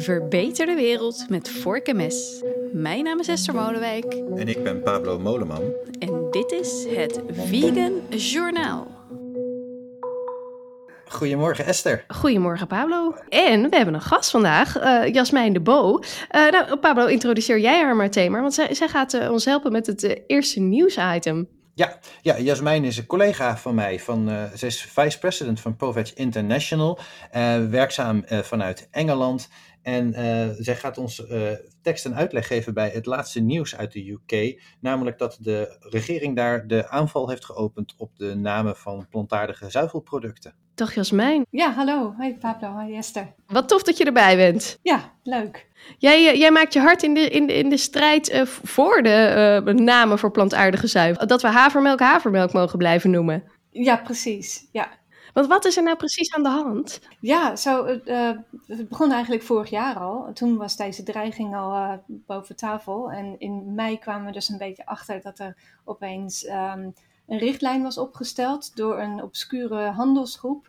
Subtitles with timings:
[0.00, 2.42] Verbeter de wereld met vork en mes.
[2.72, 5.62] Mijn naam is Esther Molenwijk En ik ben Pablo Moleman.
[5.98, 8.86] en dit is het Vegan Journaal.
[11.06, 12.04] Goedemorgen Esther.
[12.08, 13.14] Goedemorgen Pablo.
[13.28, 15.98] En we hebben een gast vandaag, eh, Jasmijn de Bo.
[16.28, 19.72] Eh, nou, Pablo, introduceer jij haar maar thema, want zij, zij gaat eh, ons helpen
[19.72, 21.48] met het eerste nieuwsitem.
[21.80, 24.00] Ja, ja, Jasmijn is een collega van mij.
[24.00, 26.98] Van, eh, ze is vice-president van ProVeg International.
[27.30, 29.48] eh, werkzaam eh, vanuit Engeland.
[29.82, 31.52] En eh, zij gaat ons eh,
[31.82, 34.62] tekst en uitleg geven bij het laatste nieuws uit de UK.
[34.80, 40.54] Namelijk dat de regering daar de aanval heeft geopend op de namen van plantaardige zuivelproducten.
[40.74, 42.14] Dag Jasmijn, Ja, hallo.
[42.16, 43.34] Hoi Pablo, hoi Esther.
[43.46, 44.78] wat tof dat je erbij bent.
[44.82, 45.68] Ja, leuk.
[45.98, 49.02] Jij, eh, jij maakt je hard in de, in de, in de strijd eh, voor
[49.02, 51.26] de eh, namen voor plantaardige zuivel.
[51.26, 53.42] Dat we havermelk havermelk mogen blijven noemen.
[53.70, 54.68] Ja, precies.
[54.72, 54.88] Ja,
[55.32, 57.00] Want wat is er nou precies aan de hand?
[57.20, 60.32] ja zo, eh, eh, het begon eigenlijk vorig jaar al.
[60.32, 63.10] Toen was deze dreiging al eh, boven tafel.
[63.10, 66.90] En in mei kwamen we dus een beetje achter dat er opeens ehm,
[67.26, 70.68] een richtlijn was opgesteld door een obscure handelsgroep.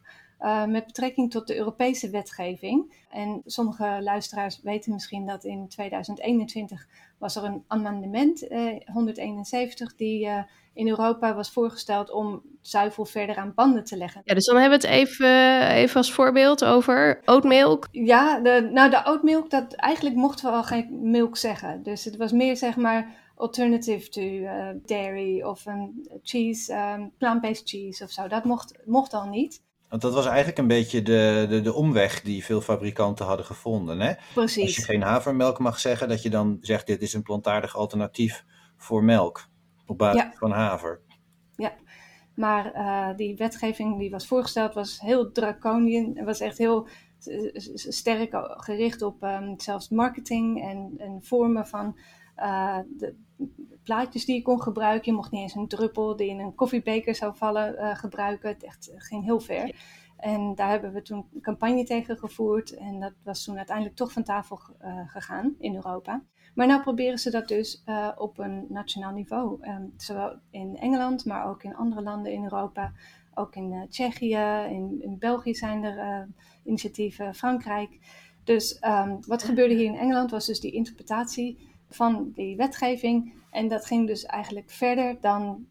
[0.68, 2.94] met betrekking tot de Europese wetgeving.
[3.10, 6.88] En sommige luisteraars weten misschien dat in 2021
[7.22, 13.36] was er een amendement, eh, 171, die eh, in Europa was voorgesteld om zuivel verder
[13.36, 14.22] aan banden te leggen.
[14.26, 17.88] Ja, dus dan hebben we het even, even als voorbeeld over oatmilk.
[17.92, 21.84] Ja, de, nou de oatmilk, dat, eigenlijk mochten we al geen milk zeggen.
[21.84, 27.70] Dus het was meer zeg maar alternative to eh, dairy of een cheese, ehm, plant-based
[27.70, 28.28] cheese of zo.
[28.28, 29.62] Dat mocht, mocht al niet.
[29.92, 34.00] Want dat was eigenlijk een beetje de, de, de omweg die veel fabrikanten hadden gevonden.
[34.00, 34.08] Hè?
[34.08, 34.86] Als je Precies.
[34.86, 38.46] geen havermelk mag zeggen, dat je dan zegt dit is een plantaardig alternatief
[38.78, 39.48] voor melk.
[39.86, 40.32] Op basis Ja.
[40.36, 41.02] van haver.
[42.36, 46.12] Maar eh, die wetgeving die was voorgesteld was heel draconiën.
[46.16, 46.88] Het was echt heel
[47.24, 51.98] eh, s- sterk gericht op ehm, zelfs marketing en, en vormen van
[52.36, 53.16] eh, de
[53.84, 55.12] plaatjes die je kon gebruiken.
[55.12, 58.50] Je mocht niet eens een druppel die in een koffiebeker zou vallen eh, gebruiken.
[58.50, 59.76] Het echt eh, ging heel ver.
[60.18, 62.78] En daar hebben we toen een campagne tegen gevoerd.
[62.78, 64.60] En dat was toen uiteindelijk toch van tafel
[65.06, 66.24] gegaan in Europa.
[66.56, 67.84] Maar nu proberen ze dat dus
[68.18, 69.58] op een nationaal niveau.
[69.62, 72.92] Ehm, zowel in Engeland, maar ook in andere landen in Europa.
[73.34, 76.28] Ook in Tsjechië, in, in België zijn er
[76.64, 78.00] initiatieven, Frankrijk.
[78.44, 83.34] Dus ehm, wat gebeurde hier in Engeland was dus die interpretatie van die wetgeving.
[83.52, 85.66] En dat ging dus eigenlijk verder dan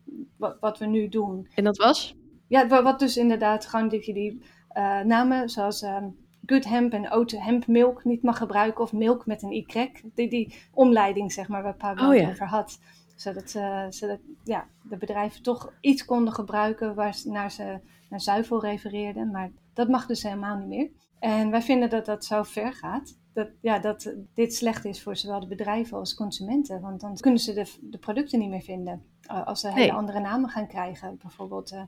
[0.60, 1.48] wat, we nu doen.
[1.54, 2.16] En dat was?
[2.48, 6.08] Ja, wa- wat dus inderdaad gewoon dat je die eh, namen zoals ehm,
[6.46, 8.82] good hemp en oat hemp milk niet mag gebruiken.
[8.82, 9.66] Of milk met een y.
[10.14, 12.28] Die, die omleiding, zeg maar, waar Pablo Oh ja.
[12.28, 12.78] over had.
[13.16, 18.20] Zodat, eh, zodat ja, de bedrijven toch iets konden gebruiken waar ze naar, ze, naar
[18.20, 19.30] zuivel refereerden.
[19.30, 20.90] Maar dat mag dus helemaal niet meer.
[21.18, 23.18] En wij vinden dat dat zo ver gaat.
[23.32, 26.80] Dat, ja, dat dit slecht is voor zowel de bedrijven als consumenten.
[26.80, 29.02] Want dan kunnen ze de, de producten niet meer vinden.
[29.30, 29.92] Uh, als ze hele Nee.
[29.92, 31.18] andere namen gaan krijgen.
[31.22, 31.82] Bijvoorbeeld eh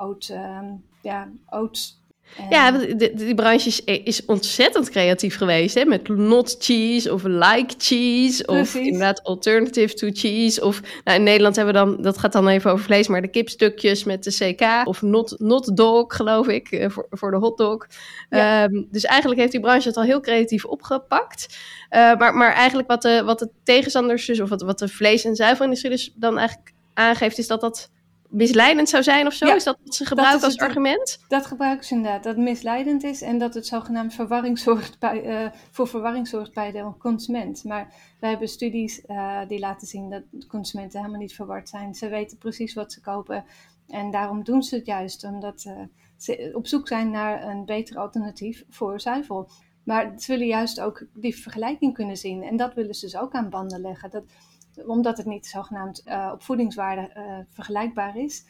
[0.00, 2.04] oat, ehm, ja, oats.
[2.50, 5.74] Ja, de- die branche is, is ontzettend creatief geweest.
[5.74, 5.84] Hè?
[5.84, 8.46] Met not cheese of like cheese.
[8.46, 10.64] Of inderdaad alternative to cheese.
[10.64, 13.28] Of nou, in Nederland hebben we dan, dat gaat dan even over vlees, maar de
[13.28, 14.86] kipstukjes met de CK.
[14.86, 17.86] Of not, not dog, geloof ik, eh, voor, voor de hotdog.
[18.30, 18.64] Ja.
[18.64, 21.58] Ehm, dus eigenlijk heeft die branche het al heel creatief opgepakt.
[21.88, 25.24] Eh, maar, maar eigenlijk wat de, wat de tegenstanders dus, of wat, wat de vlees-
[25.24, 27.90] en zuivelindustrie dus dan eigenlijk aangeeft, is dat dat
[28.28, 29.46] misleidend zou zijn of zo?
[29.46, 31.18] Ja, is dat wat ze gebruiken als het- argument?
[31.28, 35.50] Dat gebruiken ze inderdaad, dat misleidend is en dat het zogenaamd verwarring zorgt bij, eh,
[35.70, 37.64] voor verwarring zorgt bij de consument.
[37.64, 41.94] Maar wij hebben studies eh, die laten zien dat consumenten helemaal niet verward zijn.
[41.94, 43.44] Ze weten precies wat ze kopen
[43.88, 45.72] en daarom doen ze het juist, omdat eh,
[46.16, 49.48] ze op zoek zijn naar een beter alternatief voor zuivel.
[49.84, 53.32] Maar ze willen juist ook die vergelijking kunnen zien en dat willen ze dus ook
[53.32, 54.10] aan banden leggen.
[54.10, 54.24] Dat,
[54.86, 58.46] omdat het niet zogenaamd eh, op voedingswaarde eh, vergelijkbaar is,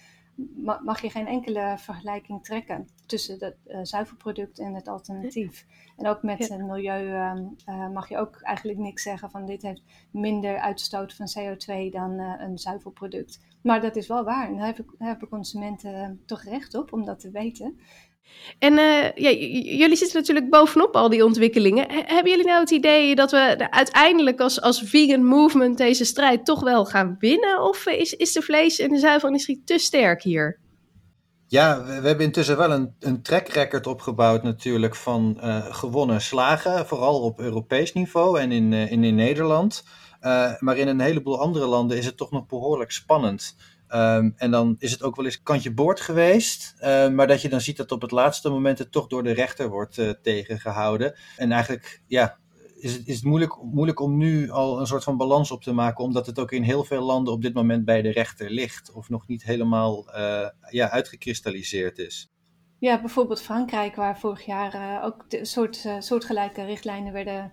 [0.56, 5.66] ma- mag je geen enkele vergelijking trekken tussen het eh, zuivelproduct en het alternatief.
[5.96, 9.62] En ook met het milieu ehm, eh, mag je ook eigenlijk niks zeggen van dit
[9.62, 13.40] heeft minder uitstoot van CO2 dan eh, een zuivelproduct.
[13.62, 17.20] Maar dat is wel waar en daar hebben, consumenten eh, toch recht op om dat
[17.20, 17.78] te weten.
[18.58, 18.74] En
[19.14, 19.30] ja,
[19.62, 21.90] jullie zitten natuurlijk bovenop al die ontwikkelingen.
[21.90, 26.60] Hebben jullie nou het idee dat we uiteindelijk als, als vegan movement deze strijd toch
[26.60, 27.62] wel gaan winnen?
[27.62, 30.60] Of is, is de vlees- en de zuivelindustrie te sterk hier?
[31.48, 36.86] Ja, we, hebben intussen wel een, een track record opgebouwd natuurlijk van eh, gewonnen slagen.
[36.86, 39.84] Vooral op Europees niveau en in, eh, in, Nederland.
[40.20, 43.56] Eh, maar in een heleboel andere landen is het toch nog behoorlijk spannend.
[43.88, 46.74] Ehm, en dan is het ook wel eens kantje boord geweest.
[47.12, 49.68] maar dat je dan ziet dat op het laatste moment het toch door de rechter
[49.68, 51.14] wordt eh, tegengehouden.
[51.36, 52.38] En eigenlijk, ja,
[52.78, 56.04] is het, is moeilijk, moeilijk om nu al een soort van balans op te maken,
[56.04, 59.08] omdat het ook in heel veel landen op dit moment bij de rechter ligt, of
[59.08, 62.30] nog niet helemaal uh, ja, uitgekristalliseerd is.
[62.78, 67.52] Ja, bijvoorbeeld Frankrijk, waar vorig jaar uh, ook soort, uh, soortgelijke richtlijnen werden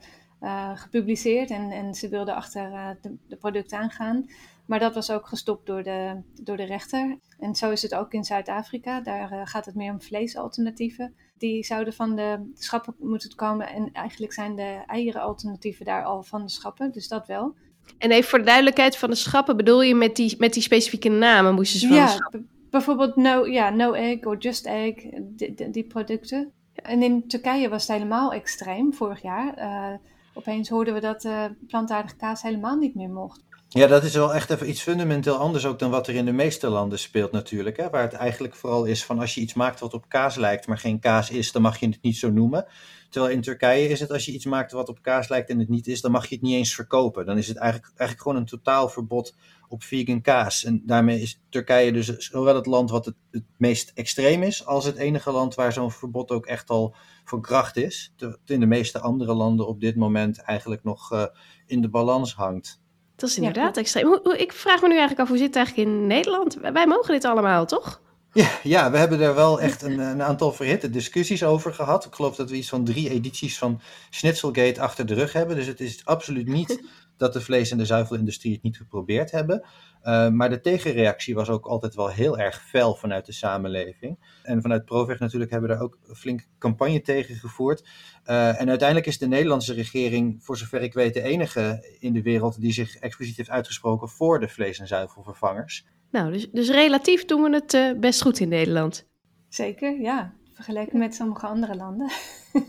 [0.76, 4.26] gepubliceerd en, en ze wilden achter de, de producten aangaan.
[4.66, 7.18] Maar dat was ook gestopt door de, door de rechter.
[7.40, 9.02] En zo is het ook in Zuid-Afrika.
[9.02, 13.68] Daar gaat het meer om vleesalternatieven die zouden van de schappen moeten komen.
[13.68, 17.56] En eigenlijk zijn de eieren-alternatieven daar al van de schappen, dus dat wel.
[17.98, 21.10] En even voor de duidelijkheid van de schappen, bedoel je met die, met die specifieke
[21.10, 22.50] namen moesten ze van ja, de schappen?
[22.70, 26.52] bijvoorbeeld no, ja, no egg of just egg, die, die, producten.
[26.74, 29.58] En in Turkije was het helemaal extreem vorig jaar.
[29.58, 29.98] Uh,
[30.34, 33.44] opeens hoorden we dat uh, plantaardige kaas helemaal niet meer mocht.
[33.76, 36.32] Ja, dat is wel echt even iets fundamenteel anders ook dan wat er in de
[36.32, 37.78] meeste landen speelt natuurlijk.
[37.78, 37.90] Hè?
[37.90, 40.78] Waar het eigenlijk vooral is van als je iets maakt wat op kaas lijkt, maar
[40.78, 42.66] geen kaas is, dan mag je het niet zo noemen.
[43.10, 45.70] Terwijl in Turkije is het als je iets maakt wat op kaas lijkt en het
[45.70, 47.26] niet is, dan mag je het niet eens verkopen.
[47.26, 49.36] Dan is het eigenlijk, eigenlijk gewoon een totaal verbod
[49.68, 50.64] op vegan kaas.
[50.64, 54.86] En daarmee is Turkije dus zowel het land wat het, het meest extreem is, als
[54.86, 58.14] het enige land waar zo'n verbod ook echt al van kracht is.
[58.46, 61.26] In de meeste andere landen op dit moment eigenlijk nog uh,
[61.66, 62.82] in de balans hangt.
[63.24, 64.06] Dat is inderdaad ja, extreem.
[64.06, 66.58] Hoe, hoe, ik vraag me nu eigenlijk af, hoe zit het eigenlijk in Nederland?
[66.74, 68.02] Wij mogen dit allemaal, toch?
[68.34, 72.06] Ja, ja we hebben er wel echt een, een, aantal verhitte discussies over gehad.
[72.06, 75.56] Ik geloof dat we iets van drie edities van Schnitzelgate achter de rug hebben.
[75.56, 76.84] Dus het is absoluut niet
[77.18, 79.64] dat de vlees- en de zuivelindustrie het niet geprobeerd hebben.
[80.04, 84.20] Uh, maar de tegenreactie was ook altijd wel heel erg fel vanuit de samenleving.
[84.44, 87.84] En vanuit Proveg natuurlijk hebben we daar ook flink campagne tegen gevoerd.
[88.26, 92.22] Uh, en uiteindelijk is de Nederlandse regering, voor zover ik weet, de enige in de
[92.22, 95.86] wereld die zich expliciet heeft uitgesproken voor de vlees- en zuivelvervangers.
[96.12, 99.08] Nou, dus, dus relatief doen we het uh, best goed in Nederland.
[99.50, 100.34] Zeker, ja.
[100.54, 102.12] Vergeleken met sommige andere landen.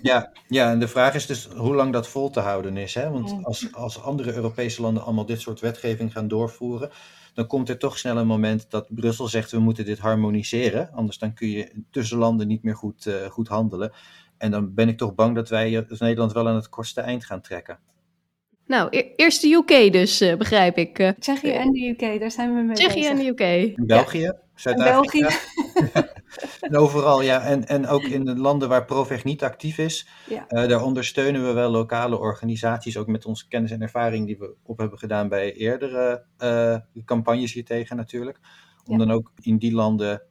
[0.03, 2.95] Ja, ja, en de vraag is dus hoe lang dat vol te houden is.
[2.95, 3.11] Hè?
[3.11, 6.91] Want als, als andere Europese landen allemaal dit soort wetgeving gaan doorvoeren,
[7.35, 10.91] dan komt er toch snel een moment dat Brussel zegt we moeten dit harmoniseren.
[10.93, 13.93] Anders dan kun je tussen landen niet meer goed, uh, goed handelen.
[14.39, 17.25] En dan ben ik toch bang dat wij als Nederland wel aan het kortste eind
[17.25, 17.79] gaan trekken.
[18.67, 20.99] Nou, e eerst de UK dus, uh, begrijp ik.
[20.99, 23.11] Uh, Tsjechië en de UK, daar zijn we mee Tsjechië bezig.
[23.11, 23.87] en de UK.
[23.87, 24.37] België, ja.
[24.55, 25.29] Zuid-Afrika.
[25.75, 26.13] België.
[26.65, 27.41] en overal, ja.
[27.41, 30.45] En, en ook in de landen waar Proveg niet actief is, ja.
[30.49, 34.55] uh, daar ondersteunen we wel lokale organisaties, ook met onze kennis en ervaring die we
[34.63, 36.25] op hebben gedaan bij eerdere
[37.05, 38.39] campagnes hiertegen natuurlijk.
[38.87, 39.07] Om Ja.
[39.07, 40.23] dan ook in die landen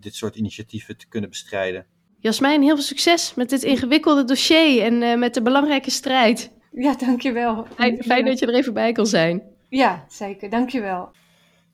[0.00, 1.86] dit soort initiatieven te kunnen bestrijden.
[2.20, 6.52] Jasmijn, heel veel succes met dit ingewikkelde dossier en uh, met de belangrijke strijd.
[6.72, 7.66] Ja, dankjewel.
[7.74, 9.42] Fijn, fijn dat je er even bij kon zijn.
[9.68, 10.50] Ja, zeker.
[10.50, 11.10] Dankjewel.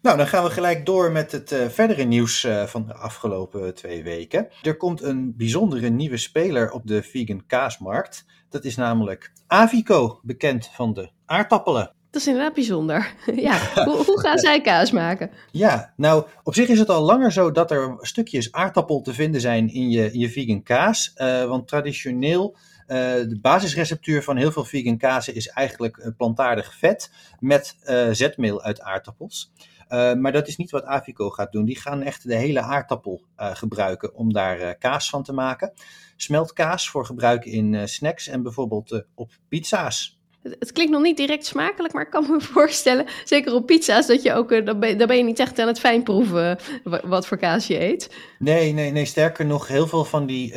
[0.07, 3.75] Nou, dan gaan we gelijk door met het uh, verdere nieuws uh, van de afgelopen
[3.75, 4.49] twee weken.
[4.63, 8.25] Er komt een bijzondere nieuwe speler op de vegan kaasmarkt.
[8.49, 11.95] Dat is namelijk Avico, bekend van de aardappelen.
[12.11, 13.15] Dat is inderdaad bijzonder.
[13.49, 15.31] ja, hoe, hoe, gaan zij kaas maken?
[15.51, 19.41] Ja, nou, op zich is het al langer zo dat er stukjes aardappel te vinden
[19.41, 21.13] zijn in je, in je vegan kaas.
[21.17, 22.57] Uh, want traditioneel,
[22.87, 27.11] uh, de basisreceptuur van heel veel vegan kazen is eigenlijk plantaardig vet
[27.41, 29.53] met uh, zetmeel uit aardappels.
[29.89, 31.65] Uh, maar dat is niet wat Avico gaat doen.
[31.65, 35.73] Die gaan echt de hele aardappel uh, gebruiken om daar uh, kaas van te maken.
[36.17, 40.19] Smeltkaas voor gebruik in snacks en bijvoorbeeld op pizza's.
[40.43, 44.07] Het, het, klinkt nog niet direct smakelijk, maar ik kan me voorstellen, zeker op pizza's,
[44.07, 46.59] dat je ook, dan ben, dan ben je niet echt aan het fijnproeven
[47.05, 48.15] wat voor kaas je eet.
[48.39, 49.05] Nee, nee, nee.
[49.05, 50.55] Sterker nog, heel veel van die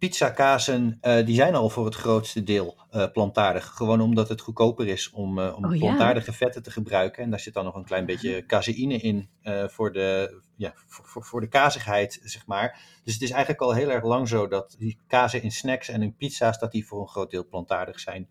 [0.00, 3.66] pizzakazen, uh, die zijn al voor het grootste deel uh, plantaardig.
[3.66, 5.78] Gewoon omdat het goedkoper is om, uh, om Oh, ja.
[5.78, 7.22] plantaardige vetten te gebruiken.
[7.22, 9.28] En daar zit dan nog een klein beetje caseïne in
[9.66, 12.80] voor, de, ja, voor, voor, voor de kazigheid, zeg maar.
[13.04, 16.02] Dus het is eigenlijk al heel erg lang zo dat die kazen in snacks en
[16.02, 18.28] in pizza's, dat die voor een groot deel plantaardig zijn.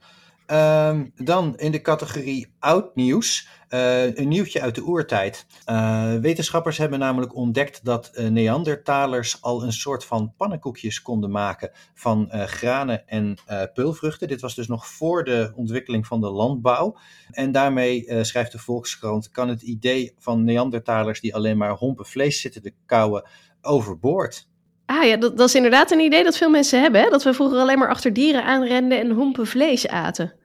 [0.51, 5.45] Um, dan in de categorie oud nieuws, uh, een nieuwtje uit de oertijd.
[5.65, 11.71] Uh, wetenschappers hebben namelijk ontdekt dat uh, Neandertalers al een soort van pannenkoekjes konden maken
[11.93, 13.37] van granen en
[13.73, 14.27] peulvruchten.
[14.27, 16.97] Dit was dus nog voor de ontwikkeling van de landbouw.
[17.31, 22.41] En daarmee, schrijft de Volkskrant, kan het idee van Neandertalers die alleen maar hompen vlees
[22.41, 23.29] zitten te kauwen
[23.61, 24.47] overboord.
[24.85, 27.01] Ah ja, dat, dat, is inderdaad een idee dat veel mensen hebben.
[27.01, 27.09] Hè?
[27.09, 30.38] Dat we vroeger alleen maar achter dieren aanrenden en hompen vlees aten.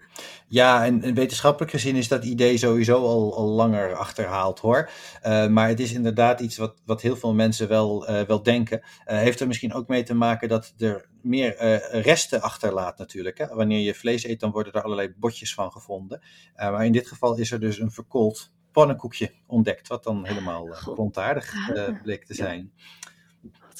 [0.48, 4.90] Ja, en, en, wetenschappelijk gezien is dat idee sowieso al, al langer achterhaald hoor.
[5.26, 8.80] Uh, maar het is inderdaad iets wat, wat heel veel mensen wel, uh, wel denken.
[8.80, 11.56] Uh, heeft er misschien ook mee te maken dat er meer
[11.90, 13.38] resten achterlaat natuurlijk.
[13.38, 13.46] Hè?
[13.46, 16.20] Wanneer je vlees eet, dan worden er allerlei botjes van gevonden.
[16.56, 21.54] maar in dit geval is er dus een verkoold pannenkoekje ontdekt, wat dan helemaal plantaardig
[22.02, 22.72] bleek te zijn.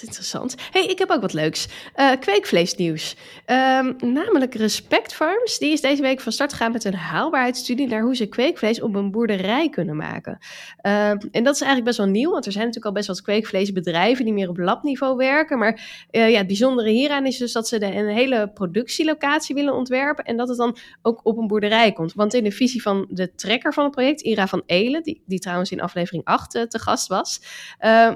[0.02, 0.54] Interessant.
[0.70, 1.68] hey, ik heb ook wat leuks.
[1.96, 3.16] Uh, kweekvleesnieuws.
[3.46, 5.58] Um, namelijk Respect Farms.
[5.58, 8.94] Die is deze week van start gegaan met een haalbaarheidsstudie naar hoe ze kweekvlees op
[8.94, 10.38] een boerderij kunnen maken.
[10.82, 13.22] Uh, en dat is eigenlijk best wel nieuw, want er zijn natuurlijk al best wat
[13.22, 15.58] kweekvleesbedrijven die meer op labniveau werken.
[15.58, 20.24] Maar uh, ja, het bijzondere hieraan is dus dat ze een hele productielocatie willen ontwerpen
[20.24, 22.12] en dat het dan ook op een boerderij komt.
[22.12, 25.38] Want in de visie van de trekker van het project, Ira van Elen, die, die
[25.38, 27.40] trouwens in aflevering 8 uh, te gast was,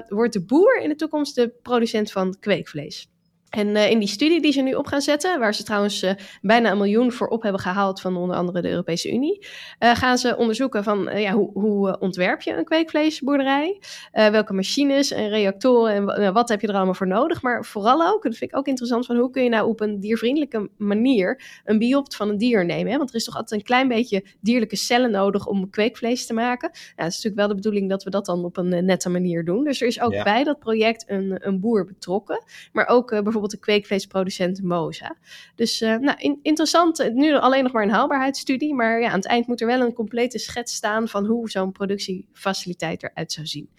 [0.07, 3.07] wordt de boer in de toekomst de producent van kweekvlees.
[3.49, 6.11] En uh, in die studie die ze nu op gaan zetten, waar ze trouwens uh,
[6.41, 9.45] bijna een miljoen voor op hebben gehaald van onder andere de Europese Unie,
[9.79, 13.81] uh, gaan ze onderzoeken van ja, hoe, hoe ontwerp je een kweekvleesboerderij?
[14.11, 17.41] welke machines en reactoren en wat heb je er allemaal voor nodig?
[17.41, 19.99] Maar vooral ook, dat vind ik ook interessant, van hoe kun je nou op een
[19.99, 22.91] diervriendelijke manier een biopt van een dier nemen?
[22.91, 22.97] Hè?
[22.97, 26.69] Want er is toch altijd een klein beetje dierlijke cellen nodig om kweekvlees te maken.
[26.73, 29.45] Ja, het is natuurlijk wel de bedoeling dat we dat dan op een nette manier
[29.45, 29.63] doen.
[29.63, 30.23] Dus er is ook ja.
[30.23, 35.15] bij dat project een, een boer betrokken, maar ook bijvoorbeeld bijvoorbeeld de kweekvleesproducent Moza.
[35.55, 39.27] Dus uh, nou, in, interessant, nu alleen nog maar een haalbaarheidsstudie, maar ja, aan het
[39.27, 43.69] eind moet er wel een complete schets staan van hoe zo'n productiefaciliteit eruit zou zien.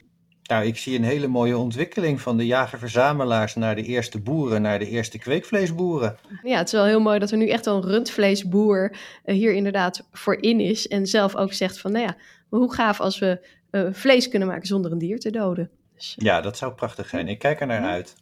[0.43, 4.79] Nou, ik zie een hele mooie ontwikkeling van de jager-verzamelaars naar de eerste boeren, naar
[4.79, 6.17] de eerste kweekvleesboeren.
[6.43, 10.09] Ja, het is wel heel mooi dat er nu echt een rundvleesboer uh, hier inderdaad
[10.13, 12.17] voor in is en zelf ook zegt van, nou ja,
[12.49, 15.71] hoe gaaf als we uh, vlees kunnen maken zonder een dier te doden.
[15.95, 17.29] Dus, ja, dat zou prachtig zijn.
[17.29, 18.15] Ik kijk er naar uit.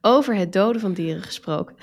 [0.00, 1.76] Over het doden van dieren gesproken.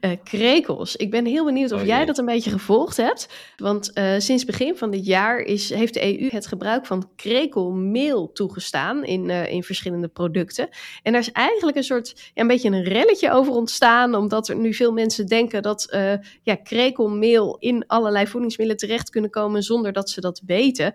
[0.00, 0.96] uh, krekels.
[0.96, 3.28] Ik ben heel benieuwd of oh, jij dat een beetje gevolgd hebt.
[3.56, 8.32] Want uh, sinds begin van dit jaar is, heeft de EU het gebruik van krekelmeel
[8.32, 10.68] toegestaan in, uh, in verschillende producten.
[11.02, 14.14] En daar is eigenlijk een soort, een beetje een relletje over ontstaan.
[14.14, 15.96] Omdat er nu veel mensen denken dat
[16.42, 20.94] ja, krekelmeel in allerlei voedingsmiddelen terecht kunnen komen zonder dat ze dat weten.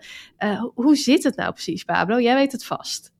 [0.74, 2.20] hoe zit het nou precies, Pablo?
[2.20, 3.12] Jij weet het vast.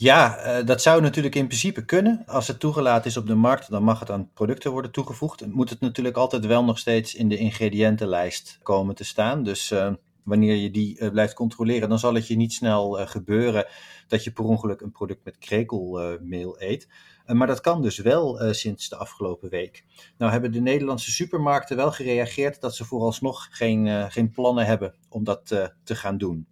[0.00, 2.22] Ja, uh, dat zou natuurlijk in principe kunnen.
[2.26, 5.46] Als het toegelaten is op de markt, dan mag het aan producten worden toegevoegd.
[5.46, 9.42] Moet het natuurlijk altijd wel nog steeds in de ingrediëntenlijst komen te staan.
[9.42, 13.66] Dus uh, wanneer je die uh, blijft controleren, dan zal het je niet snel gebeuren
[14.08, 16.88] dat je per ongeluk een product met krekelmeel eet.
[17.26, 19.84] maar dat kan dus wel sinds de afgelopen week.
[20.18, 25.24] Nou hebben de Nederlandse supermarkten wel gereageerd dat ze vooralsnog geen, geen plannen hebben om
[25.24, 25.46] dat
[25.84, 26.46] te gaan doen.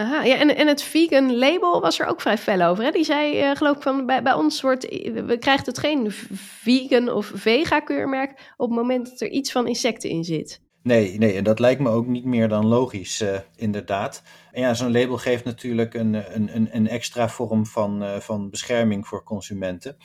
[0.00, 2.84] Aha, ja, en, en het vegan label was er ook vrij fel over.
[2.84, 2.90] Hè?
[2.90, 4.84] Die zei, uh, geloof ik, van bij, bij ons wordt,
[5.26, 6.06] we krijgen het geen
[6.60, 10.60] vegan of vega-keurmerk op het moment dat er iets van insecten in zit.
[10.82, 14.22] Nee, nee, en dat lijkt me ook niet meer dan logisch, uh, inderdaad.
[14.52, 19.06] En ja, zo'n label geeft natuurlijk een, een, een, extra vorm van, uh, van bescherming
[19.06, 19.96] voor consumenten.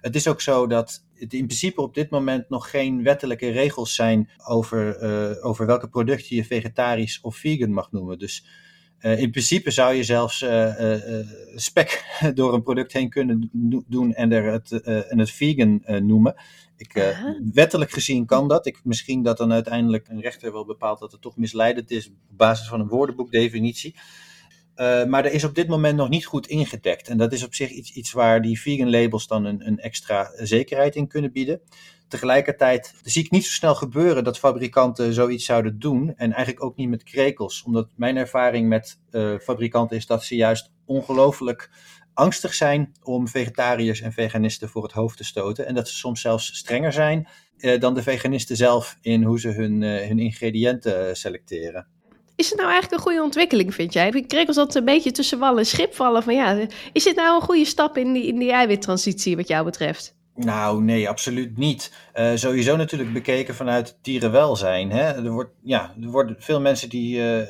[0.00, 3.94] Het is ook zo dat het in principe op dit moment nog geen wettelijke regels
[3.94, 5.00] zijn over,
[5.42, 8.18] over welke producten je vegetarisch of vegan mag noemen.
[8.18, 8.64] Dus
[9.00, 13.50] uh, in principe zou je zelfs uh, uh, spek door een product heen kunnen
[13.86, 16.34] doen en, er het, en het vegan noemen.
[16.76, 17.14] Ik,
[17.52, 18.66] wettelijk gezien kan dat.
[18.66, 22.14] Ik, misschien dat dan uiteindelijk een rechter wel bepaalt dat het toch misleidend is op
[22.28, 23.94] basis van een woordenboekdefinitie.
[24.76, 27.08] maar er is op dit moment nog niet goed ingedekt.
[27.08, 30.30] En dat is op zich iets, iets waar die vegan labels dan een, een extra
[30.36, 31.60] zekerheid in kunnen bieden.
[32.08, 36.14] Tegelijkertijd zie ik niet zo snel gebeuren dat fabrikanten zoiets zouden doen.
[36.16, 37.62] En eigenlijk ook niet met krekels.
[37.62, 41.70] Omdat mijn ervaring met uh, fabrikanten is dat ze juist ongelooflijk
[42.14, 45.66] angstig zijn om vegetariërs en veganisten voor het hoofd te stoten.
[45.66, 49.48] En dat ze soms zelfs strenger zijn uh, dan de veganisten zelf in hoe ze
[49.48, 51.86] hun, uh, hun ingrediënten selecteren.
[52.36, 54.10] Is het nou eigenlijk een goede ontwikkeling, vind jij?
[54.10, 56.22] Ik kreeg als dat een beetje tussen wal en schip vallen.
[56.22, 59.64] Van ja, is dit nou een goede stap in die, in die eiwittransitie wat jou
[59.64, 60.15] betreft?
[60.36, 61.92] Nou, nee, absoluut niet.
[62.14, 64.90] Uh, sowieso natuurlijk bekeken vanuit dierenwelzijn.
[64.90, 65.02] Hè?
[65.02, 67.48] Er, wordt, ja, er worden veel mensen die, uh,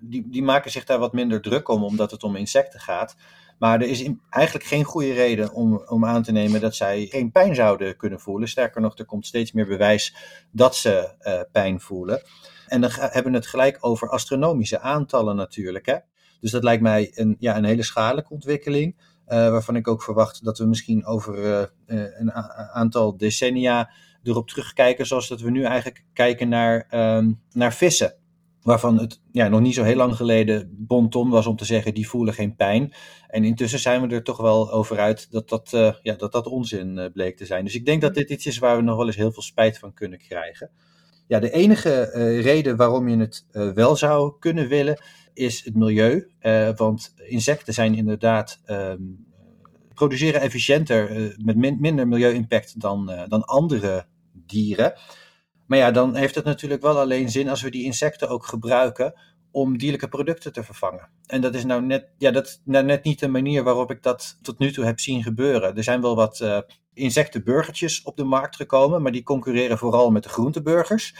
[0.00, 3.16] die, die maken zich daar wat minder druk om, omdat het om insecten gaat.
[3.58, 7.30] Maar er is eigenlijk geen goede reden om, om aan te nemen dat zij geen
[7.30, 8.48] pijn zouden kunnen voelen.
[8.48, 10.14] Sterker nog, er komt steeds meer bewijs
[10.50, 12.22] dat ze uh, pijn voelen.
[12.66, 15.86] En dan hebben we het gelijk over astronomische aantallen natuurlijk.
[15.86, 15.96] Hè?
[16.40, 18.96] Dus dat lijkt mij een, ja, een hele schadelijke ontwikkeling.
[19.28, 21.38] Uh, waarvan ik ook verwacht dat we misschien over
[21.86, 22.32] uh, een
[22.72, 23.90] aantal decennia
[24.22, 28.14] erop terugkijken, zoals dat we nu eigenlijk kijken naar, um, naar vissen.
[28.62, 32.08] Waarvan het ja, nog niet zo heel lang geleden bonton was om te zeggen, die
[32.08, 32.92] voelen geen pijn.
[33.28, 36.46] En intussen zijn we er toch wel over uit dat dat, uh, ja, dat, dat
[36.46, 37.64] onzin bleek te zijn.
[37.64, 39.78] Dus ik denk dat dit iets is waar we nog wel eens heel veel spijt
[39.78, 40.70] van kunnen krijgen.
[41.26, 42.02] Ja, de enige
[42.40, 44.98] reden waarom je het wel zou kunnen willen,
[45.34, 46.30] is het milieu.
[46.40, 49.26] Uh, want insecten zijn inderdaad um,
[49.94, 54.94] produceren efficiënter met min, minder milieu-impact dan, dan andere dieren.
[55.66, 59.14] Maar ja, dan heeft het natuurlijk wel alleen zin als we die insecten ook gebruiken
[59.56, 61.08] om dierlijke producten te vervangen.
[61.26, 64.38] En dat is nou net, ja, dat nou net niet de manier waarop ik dat
[64.42, 65.76] tot nu toe heb zien gebeuren.
[65.76, 66.58] Er zijn wel wat uh,
[66.94, 71.14] insectenburgertjes op de markt gekomen, maar die concurreren vooral met de groenteburgers.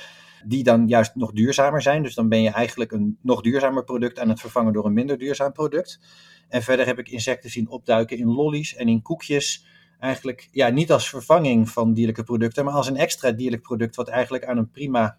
[0.44, 2.02] Die dan juist nog duurzamer zijn.
[2.02, 5.18] Dus dan ben je eigenlijk een nog duurzamer product aan het vervangen door een minder
[5.18, 6.00] duurzaam product.
[6.48, 9.66] En verder heb ik insecten zien opduiken in lollies en in koekjes.
[9.98, 14.08] Eigenlijk ja, niet als vervanging van dierlijke producten, maar als een extra dierlijk product, wat
[14.08, 15.18] eigenlijk aan een prima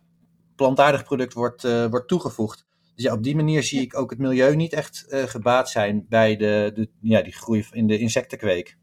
[0.55, 2.65] plantaardig product wordt, uh, wordt toegevoegd.
[2.97, 6.05] Dus ja, op die manier zie ik ook het milieu niet echt uh, gebaat zijn
[6.09, 8.77] bij de, de, ja, die groei in de insectenkweek.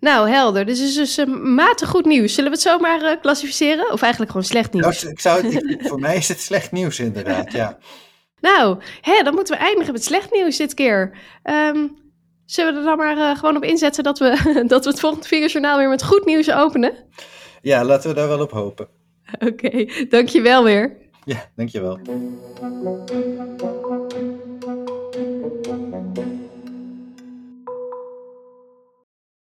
[0.00, 0.66] Nou, helder.
[0.66, 2.34] Dus is dus uh, matig goed nieuws.
[2.34, 3.92] Zullen we het zomaar uh, klassificeren?
[3.92, 5.02] Of eigenlijk gewoon slecht nieuws?
[5.02, 7.78] Nou, ik zou ik, voor mij is het slecht nieuws inderdaad, ja.
[8.40, 11.18] Nou, hè, dan moeten we eindigen met slecht nieuws dit keer.
[11.44, 11.96] Um,
[12.44, 14.28] zullen we er dan maar uh, gewoon op inzetten dat we,
[14.66, 16.92] dat we het volgende Vingerjournaal weer met goed nieuws openen?
[17.62, 18.88] Ja, laten we daar wel op hopen.
[19.32, 21.07] Oké, okay, dankjewel weer.
[21.28, 21.98] Ja, dankjewel.